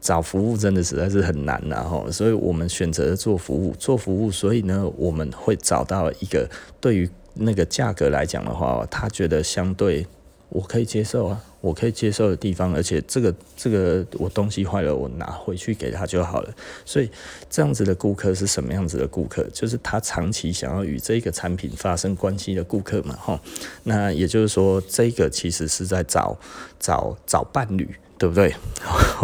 [0.01, 1.83] 找服务真的实在是很难呐！
[1.83, 6.49] 哈，所以我们选择做服务，做服务，所以呢，我们会找到一个
[6.81, 10.07] 对于那个价格来讲的话，他觉得相对。
[10.49, 16.55] 我可以接受啊，我可以接受的地方，而且这个这个我东西坏了，我拿回去给他就好了。
[16.85, 17.11] 所以
[17.51, 19.43] 这样子的顾客是什么样子的顾客？
[19.53, 23.41] 就是他长期想要与这个产品发生关系的顾客嘛，哈。
[23.83, 26.39] 那也就是说，这个其实是在找
[26.79, 28.55] 找找伴侣，对不对？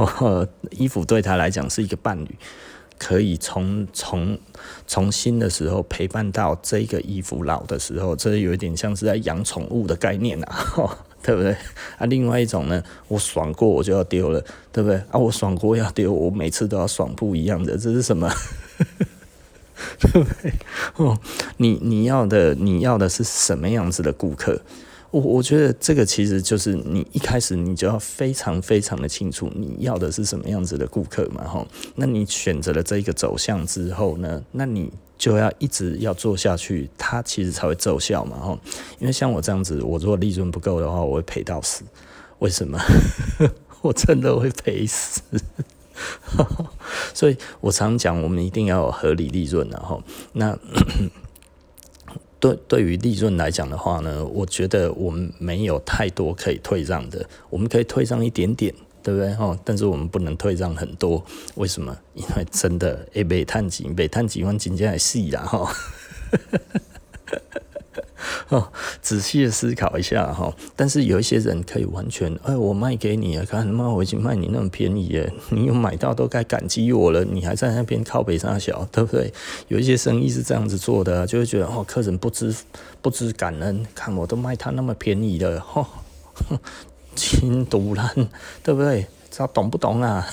[0.72, 2.34] 衣服对他来讲是一个伴侣，
[2.98, 4.36] 可以从从
[4.86, 10.98] 从新的时候陪伴到这个衣服老的时候，这有一点像是在养宠物的概念啊。
[11.22, 11.52] 对不对？
[11.98, 14.96] 啊，另外一种呢，我爽过我就要丢了，对不对？
[15.10, 18.28] 啊，我爽过要丢，我每次都要爽不一样的，这是什么？
[19.98, 20.52] 对不对？
[20.96, 21.18] 哦，
[21.56, 24.60] 你你要的你要的是什么样子的顾客？
[25.12, 31.64] 我我觉得这个其实就是你一开始你就要非常非常的清楚你要的是什么样子的顾客嘛，哈。
[31.94, 34.90] 那你选择了这一个走向之后呢，那你。
[35.18, 38.58] 就要一直要做下去，它其实才会奏效嘛，吼！
[38.98, 41.84] 因为像我这样子，我如果利润不够的话，我会赔到死。
[42.40, 42.76] 为什么？
[43.82, 45.22] 我真的会赔死。
[47.14, 50.58] 所以我常讲，我们一定要有合理利润，然后那
[52.42, 58.74] 对对于利润来讲的话呢，我觉得我们没有太多可以退让的，我们可以退让一点点。
[59.04, 59.58] 对不对哈？
[59.64, 61.20] 但是我们不能退让很多，
[61.56, 61.92] 为什么？
[62.14, 65.74] 因为真的，诶，煤炭几，煤炭几万斤，这样细啦，哈。
[68.48, 70.52] 哦仔细的思考一下哈。
[70.76, 79.32] 但是有一些人可以完全，哎，我卖给你啊，看妈，我已经卖你那么便宜耶，你有买到都该感激我了，你还在那边靠北三小，对不对？
[79.68, 82.54] 有一些生意是这样子做的，就会觉得哦，客人不知
[83.00, 85.86] 不知感恩，看我都卖他那么便宜的，哈。
[87.14, 88.10] 亲独烂，
[88.62, 89.06] 对不对？
[89.30, 90.26] 他懂不懂啊？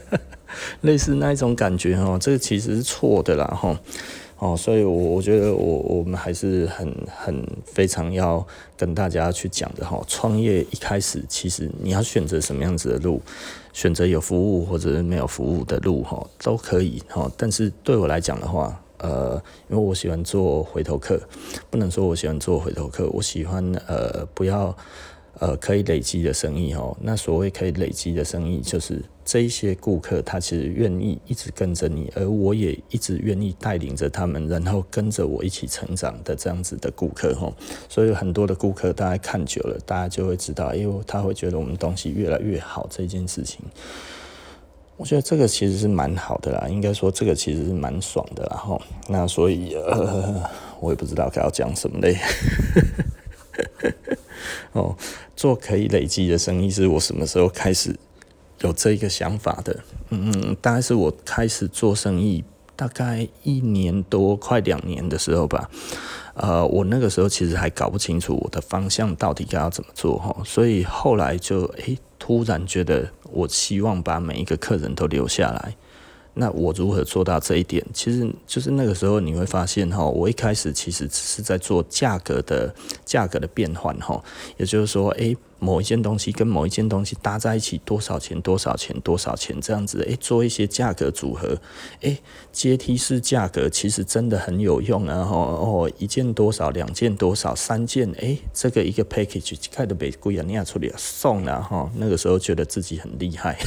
[0.80, 3.78] 类似那一种感觉哦，这个其实是错的啦，哈哦，
[4.38, 8.46] 哦所以我我觉得我我们还是很很非常要
[8.76, 10.02] 跟大家去讲的哈。
[10.06, 13.20] 创业一开始，其实你要选择什么样子的路，
[13.72, 17.30] 选择有服务或者是没有服务的路哈，都可以哈。
[17.36, 21.18] 但是对我来讲的话，呃，因为我喜欢做回头客，
[21.70, 24.76] 不能说我喜欢做回头客，我喜欢呃不要。
[25.38, 37.52] 呃，可以累积的生意哦，那所谓可以累积的生意，就是这一些顾客他其实愿意一直跟着你，而我也一直愿意带领着他们，然后跟着我一起成长的这样子的顾客哦。
[37.86, 43.60] 所以很多的顾客，大家看久了，大家就会知道，因为他会觉得我们东西越来越好这件事情。
[44.96, 48.80] 我觉得这个其实是蛮好的啦，应该说这个其实是蛮爽的啦哈。
[49.06, 50.48] 那所以呃，
[50.80, 52.16] 我也不知道该要讲什么嘞。
[54.72, 54.96] 哦，
[55.34, 57.96] 做可以累积的生意是我什么时候开始
[58.60, 59.76] 有这一个想法的。
[60.10, 65.70] 嗯嗯，大概是我开始做生意大概一年多，快两年的时候吧。
[66.34, 75.74] 呃，我那个时候其实还搞不清楚我的方向到底该要怎么做哈，所以后来就诶，突然觉得我希望把每一个客人都留下来。
[76.38, 77.84] 那我如何做到这一点？
[77.92, 82.74] 其实就是那个时候你会发现哈，我一开始其实只是在做价格的
[83.04, 84.22] 价格的变换哈，
[84.56, 85.36] 也就是说，诶。
[85.58, 88.40] 某一件东西跟某一件东西搭在一起多少钱？
[88.40, 88.98] 多少钱？
[89.00, 89.60] 多少钱？
[89.60, 91.58] 这样子，诶、做一些价格组合，
[92.00, 92.18] 诶、
[92.52, 95.24] 阶梯式价格其实真的很有用啊！
[95.24, 96.70] 吼哦，一件多少？
[96.70, 97.54] 两件多少？
[97.54, 98.10] 三件？
[98.18, 101.90] 诶、这个一个 package 开的别贵啊，你要出来送了哈。
[101.96, 103.58] 那个时候觉得自己很厉害，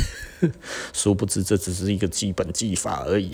[0.93, 3.31] 殊不知这只是一个基本技法而已。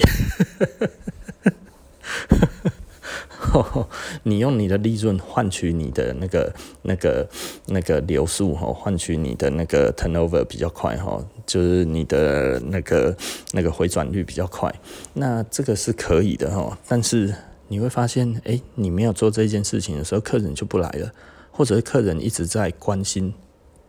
[4.24, 7.28] 你用你的利润换取你的那个、那个、
[7.68, 13.16] 那个流速哈，换取你的那个 turnover 比较快哈，就是你的那个、
[13.52, 14.74] 那个回转率比较快。
[15.14, 17.34] 那这个是可以的哈，但是
[17.68, 21.12] 你会发现，哎，你没有做这件事情的时候，客人就不来了，
[21.52, 23.34] 或者是客人一直在关心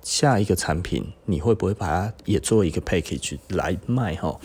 [0.03, 4.39] 下一个产品，你会不会把它也做一个 package 来卖哈？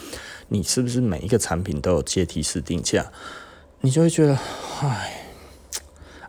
[0.48, 3.12] 你是不是每一个产品都有阶梯式定价？
[3.84, 4.38] 你就会觉得，
[4.82, 5.12] 唉，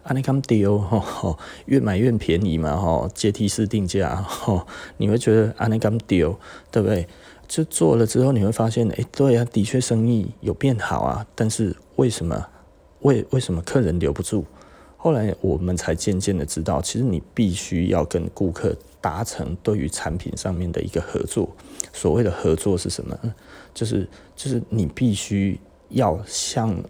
[0.05, 6.39] 啊，你咁丢吼吼，越买越便宜嘛吼，阶梯式定价吼，你会觉得啊，你咁丢，
[6.71, 7.07] 对不对？
[7.47, 12.47] 就做了之后，你会发现，哎，对啊，的确生意有变好啊，但是为什么？
[13.01, 14.47] 为为什么客人留不住？
[14.97, 21.51] 后来我们才渐渐的知道，其实你必须要跟顾客达成对于产品上面的一个合作。
[21.93, 23.15] 所谓的合作是什么？
[23.75, 26.83] 就是就是你必须要向。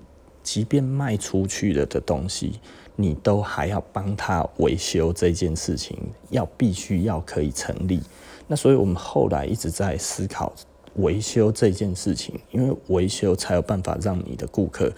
[0.43, 2.61] 即便卖出去了的东西，
[2.97, 5.97] 你都还要帮他维修这件事情，
[6.31, 8.01] 要必须要可以成立。
[8.49, 10.53] 那所以我们后来一直在思考
[10.97, 14.93] 维修这件事情，因为维修才有办法让你的顾客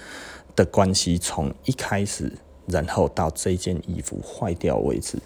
[0.57, 2.33] 的关系从一开始，
[2.67, 5.19] 然后到这件衣服坏掉为止。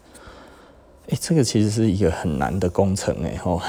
[1.11, 3.63] 哎、这个其实是一个很难的工程哎吼。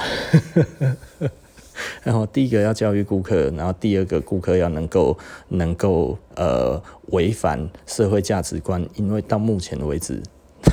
[2.03, 5.17] 然后第一个要教育顾客，然后第二个顾客要能够
[5.49, 10.21] 能够呃违反社会价值观，因为到目前为止，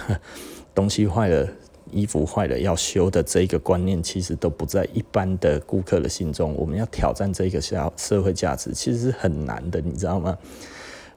[0.75, 1.49] 东西坏了、
[1.91, 6.55] 衣服坏了要修的这个观念，其实都不在一般的顾客的心中。
[6.55, 10.37] 我们要挑战这个社社会价值，其实是很难的，你知道吗？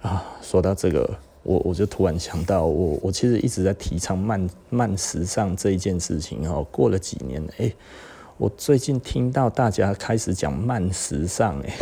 [0.02, 1.10] 啊，说到这个，
[1.44, 7.72] 我我就突然想到，我我其实一直在提倡慢慢时尚这一件事情哦，过了几年，哎。
[8.40, 11.74] 我最近听到大家开始讲慢时尚，哎，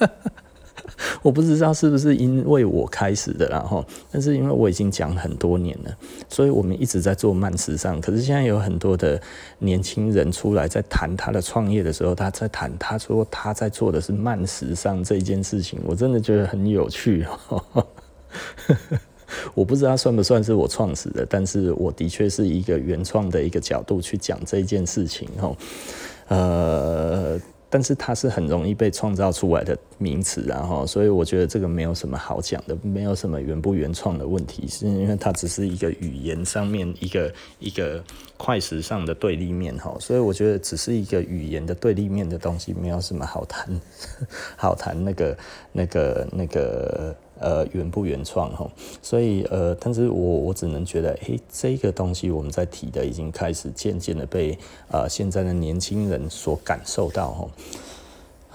[1.22, 3.82] 我不知道是不是因为我开始的，然后，
[4.12, 5.96] 但是因为我已经讲很多年了，
[6.28, 7.98] 所以我们一直在做慢时尚。
[8.02, 9.18] 可是现在有很多的
[9.60, 17.26] 年轻人出来在谈他的创业的时候，他在谈，他说他在做的是慢时尚这一件事情，我真的觉得很有趣。
[19.54, 25.56] 我不知道算不算是我创始的，但是我的确是一个原创的一个角度去讲这件事情，吼，
[26.28, 27.40] 呃。
[27.68, 38.02] 但是它是很容易被创造出来的名词，然后，所以我觉得这个没有什么好讲的，没有什么原不原创的问题，是因为它只是一个语言上面一个一个
[38.36, 43.80] 快时尚的对立面，哈，所以我觉得只是一个语言的对立面的东西，没有什么好谈，
[44.56, 45.36] 好谈那个
[45.72, 48.70] 那个那个呃原不原创，哈，
[49.02, 54.58] 所以呃，但是我我只能觉得，诶，这个东西我们在提的已经开始渐渐的被
[54.90, 57.48] 呃现在的年轻人所感受到，哈。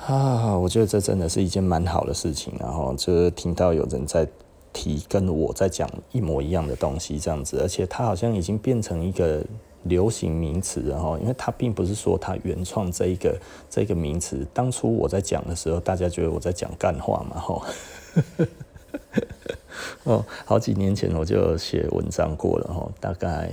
[0.07, 4.27] 啊，我觉得这真的是一件蛮好的事情，然后就是听到有人在
[4.73, 9.43] 提，跟我在讲一模一样的东西，这样子，而且它好像已经变成一个
[9.83, 17.61] 流行名词，然后，因为它并不是说它原创这一个这个名词，当初我在讲的时候，大家觉得我在讲干话嘛，吼，
[20.05, 23.51] 哦，好几年前我就写文章过了，哦，大概。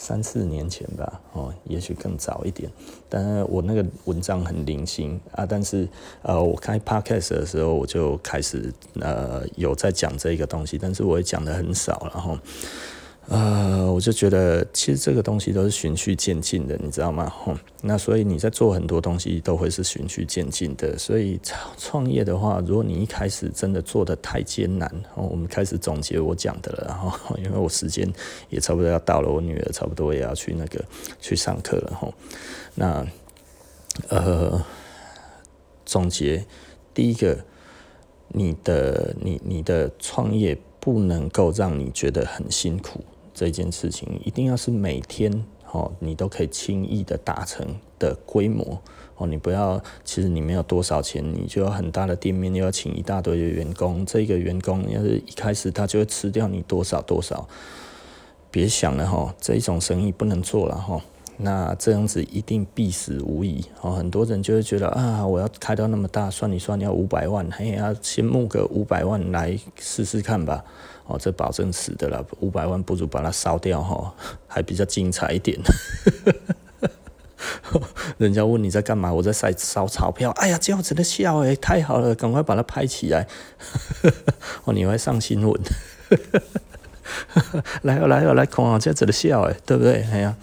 [0.00, 2.70] 三四年前吧，哦，也许更早一点。
[3.08, 5.88] 但是我那个文章很零星啊，但是
[6.22, 12.38] 呃，我开 podcast 的时候，我就开始呃有在讲这个东西，但是我也讲的很少，然后。
[13.30, 17.30] 呃，我就觉得其实这个东西都是循序渐进的，你知道吗？
[17.44, 20.96] 哼，那所以你在做很多东西都会是循序渐进的。
[20.96, 21.38] 所以
[21.76, 26.86] 创业的话，如果你一开始真的做得太艰难，我们开始总结我讲的了。
[26.88, 28.10] 然后，因为我时间
[28.48, 30.82] 也差不多要到了，我女儿差不多也要去那个
[31.20, 31.94] 去上课了。
[32.00, 32.14] 吼，
[32.74, 33.06] 那
[34.08, 34.64] 呃，
[35.84, 36.46] 总结
[36.94, 37.36] 第一个，
[38.28, 43.04] 你的你你的创业不能够让你觉得很辛苦。
[43.38, 45.32] 这件事情一定要是每天
[45.70, 47.64] 哦，你都可以轻易的达成
[47.96, 48.82] 的规模
[49.14, 49.28] 哦。
[49.28, 57.46] 你不要，其实你没有多少钱，你就有很大的店面，又要请一大堆的员工，这个员工要是一开始他就会吃掉你多少多少，
[58.50, 61.00] 别想了哈，这一种生意不能做了哈。
[61.40, 63.92] 那这样子一定必死无疑哦。
[63.92, 70.64] 很多人就会觉得啊，我要开到那么大，算一算要五百万，嘿呀，先募个五百万来试试看吧。
[71.06, 74.12] 哦，这保证死的了，五百万不如把它烧掉哈，
[74.46, 75.58] 还比较精彩一点。
[78.18, 80.30] 人家问你在干嘛，我在晒烧钞票。
[80.32, 83.28] 哎呀，这样子的笑诶，太好了，赶快把它拍起来。
[84.64, 85.60] 哦，你会上新闻。
[87.82, 90.02] 来哦，来哦，来看啊，这样子的笑诶，对不对？
[90.12, 90.36] 哎呀。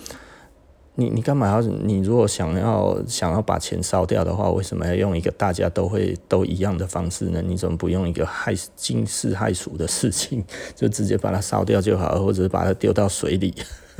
[0.95, 1.61] 你你干嘛要？
[1.61, 7.41] 你如果想要想要把钱烧掉的话，为什么要用一个大家都会都一样的方式呢？
[7.45, 10.43] 你怎么不用一个害惊世骇俗的事情，
[10.73, 13.53] 就直接把它烧掉就好，或者把它丢到水里？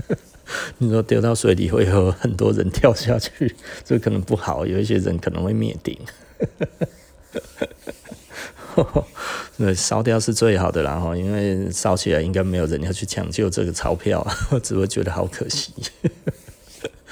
[0.78, 5.98] 你说丢到水里会有很多人跳下去，这可能不好，有一些人可能会灭顶。
[9.58, 15.74] 那烧掉是最好的啦，哈，因为烧起来应该没有人要去抢救这个钞票，我 只会觉得好可惜。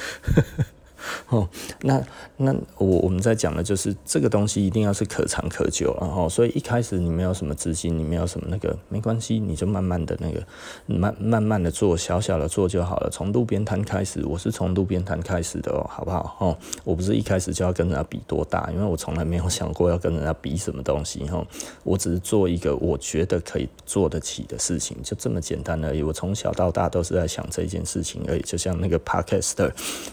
[1.30, 1.50] 哦，
[1.82, 2.04] 那
[2.38, 10.42] 那我我们在讲的就是这个东西一定要是可长可久，然后所以一开始你没有什么资金，你没有什么那个没关系，你就慢慢的那个
[10.88, 13.10] 慢慢慢的做，小小的做就好了。
[13.12, 16.36] 从路边摊开始，我是从路边摊开始的哦，好不好？
[16.40, 21.46] 哦，我不是一开始就要跟人家比多大，因为我从来没有想过要跟人家比什么东西哈。
[21.84, 26.02] 我只是做一个我觉得可以做得起的事情，就这么简单而已。
[26.02, 29.72] 我从小到大都是在想这件事情而已，就像那个 Podcaster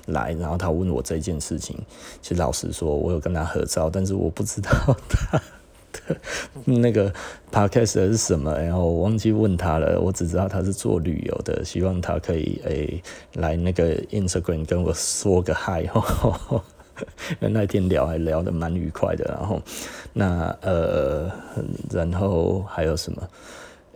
[0.09, 1.75] 来，然后他问我这件事情。
[2.23, 4.71] 其实老实说，我有跟他合照，但是我不知道
[5.09, 5.39] 他
[5.93, 6.17] 的
[6.65, 7.13] 那个
[7.53, 10.01] podcast 是什么，然后我忘记问他了。
[10.01, 13.03] 我只知道他是做旅游的，希望他可以诶、
[13.35, 15.83] 来那个 Instagram 跟我说个嗨。
[17.31, 19.63] 因为那天聊还聊得蛮愉快的，然后
[20.13, 21.31] 那呃，
[21.91, 23.29] 然后还有什么？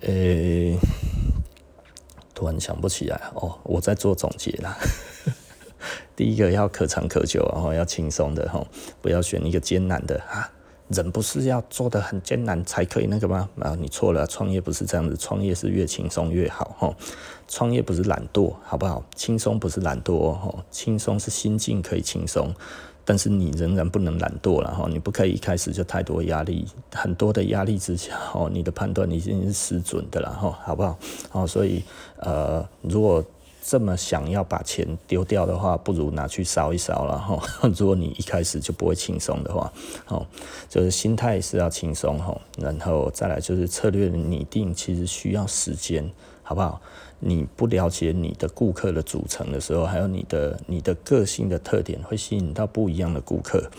[0.01, 0.79] 诶、
[2.35, 4.75] 突然想不起来哦，我在做总结啦。
[6.17, 8.65] 第一个要可长可久，然后要轻松的哈，
[9.01, 10.51] 不要选一个艰难的啊。
[10.89, 13.49] 人不是要做得很艰难才可以那个吗？
[13.59, 16.95] 啊，你错了，创业不是这样子，创业是越轻松越好哈。
[17.49, 19.03] 创业不是懒惰，好不好？
[19.15, 22.55] 轻松不是懒惰哈，轻松是心境可以轻松，
[23.03, 24.87] 但是你仍然不能懒惰了哈。
[24.91, 30.99] 你不可以一开始就太多压力，很多的压力之下哦，你的判断已经是失准的了哈，好不好？
[31.33, 31.83] 哦，所以
[32.19, 33.25] 呃，如果
[33.67, 37.43] 这么想要把钱丢掉的话，不如拿去烧一烧了哈。
[37.75, 39.73] 如果你一开始就不会轻松的话，
[40.09, 40.27] 哦，
[40.69, 46.09] 就是心态是要轻松哈，然后再来就是策略的拟定，其实需要时间，
[46.43, 46.79] 好不好？
[47.21, 53.71] 你不了解你的顾客的组成的时候，还有你的你的个性的特点，会吸引到不一样的顾客。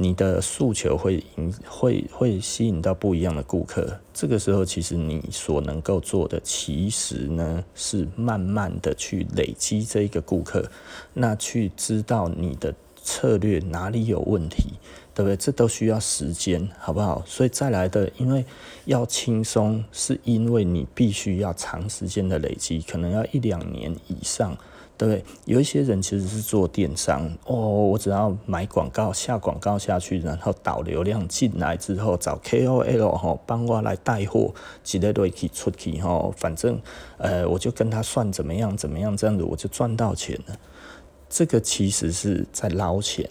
[0.00, 10.70] 你的诉求会引会会吸引到不一样的顾客，这个时候其实你所能够做的，其实呢是慢慢的去累积这一个顾客，
[11.12, 12.72] 那去知道你的
[13.02, 14.74] 策略哪里有问题，
[15.12, 15.36] 对不对？
[15.36, 17.24] 这都需要时间，好不好？
[17.26, 18.44] 所以再来的，因为
[18.84, 24.56] 要轻松，是因为你必须要长时间的累积，可能要一两年以上。
[24.98, 36.80] 对，有一些人其实是做电商哦，我只要买广告下广告下去，然后导流量进来之后找 KOL 哈，帮我来带货，几类都可以出去哈，反正
[37.16, 40.58] 呃我就跟他算怎么样怎么样，这样子我就赚到钱了。
[41.30, 43.30] 这个其实是在捞钱。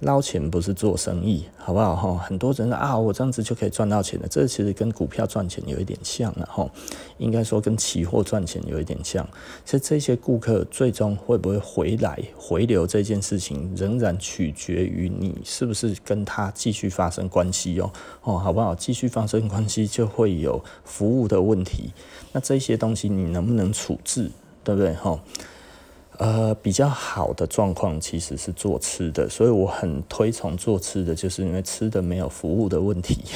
[0.00, 2.16] 捞钱不是做生意，好不好哈？
[2.18, 4.28] 很多人啊，我这样子就可以赚到钱了。
[4.28, 6.70] 这其实跟股票赚钱有一点像了哈，
[7.16, 9.28] 应该说跟期货赚钱有一点像。
[9.64, 17.90] 其实这些顾客最终会不会回来回流这件事情，仍然取决于你是不是跟他继续发生关系哦
[18.22, 18.72] 哦，好不好？
[18.76, 21.92] 继续发生关系就会有服务的问题，
[22.32, 24.30] 那这些东西你能不能处置，
[24.62, 25.20] 对不对哈？
[26.18, 33.22] 呃，比较好的状况其实是做吃的，所以我很推崇做吃的，就是因为吃的没有服务的问题。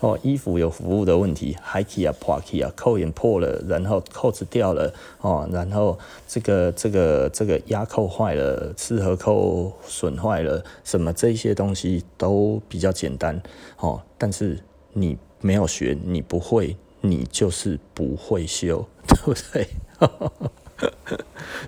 [0.00, 13.40] 哦，衣服有服务的问题，海起啊破起啊，扣眼破了，然后扣子掉了，哦，然后这个这个这个压扣坏了，四合扣损坏了，什么这些东西都比较简单，
[13.78, 14.58] 哦，但是
[14.92, 16.76] 你没有学，你不会。
[17.04, 19.68] 你就是不会修， 对不对？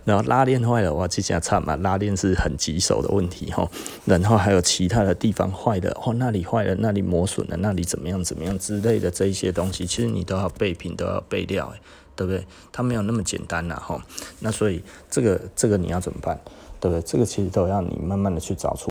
[0.05, 1.77] 然后拉链坏了，哇，这下惨嘛！
[1.77, 3.71] 拉链是很棘手的问题哈。
[4.05, 11.73] 然后还有其他的地方坏的，哦，那里坏了，那里磨损了，那里怎么样怎么样之类的这一些东西，其实你都要备品，都要备料，
[12.17, 12.45] 对不对？
[12.73, 14.03] 它没有那么简单呐，哈。
[14.41, 16.41] 那所以这个这个你要怎么办？
[16.81, 17.03] 对不对？
[17.03, 18.91] 这个其实都要你慢慢的去找出。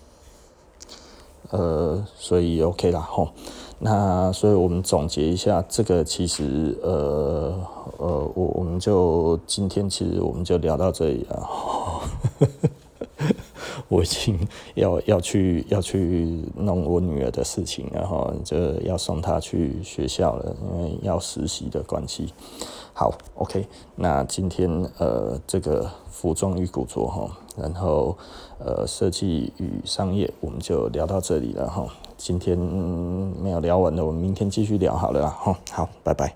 [1.49, 3.33] 呃，所以 OK 啦，吼。
[3.79, 7.53] 那所以我们总结一下，这个其实呃
[7.97, 11.49] 呃，我我们就今天其实我们就聊到这里了。
[13.87, 14.39] 我已经
[14.73, 22.33] 要要去要去弄我女儿的事情，然后就要送她去学校了，因为要实习的关系。
[22.93, 28.17] 好，OK，那今天呃这个服装与古着哈，然后
[28.57, 31.85] 呃设计与商业，我们就聊到这里了哈。
[32.17, 35.57] 今天没有聊完的，我们明天继续聊好了哈。
[35.71, 36.35] 好，拜拜。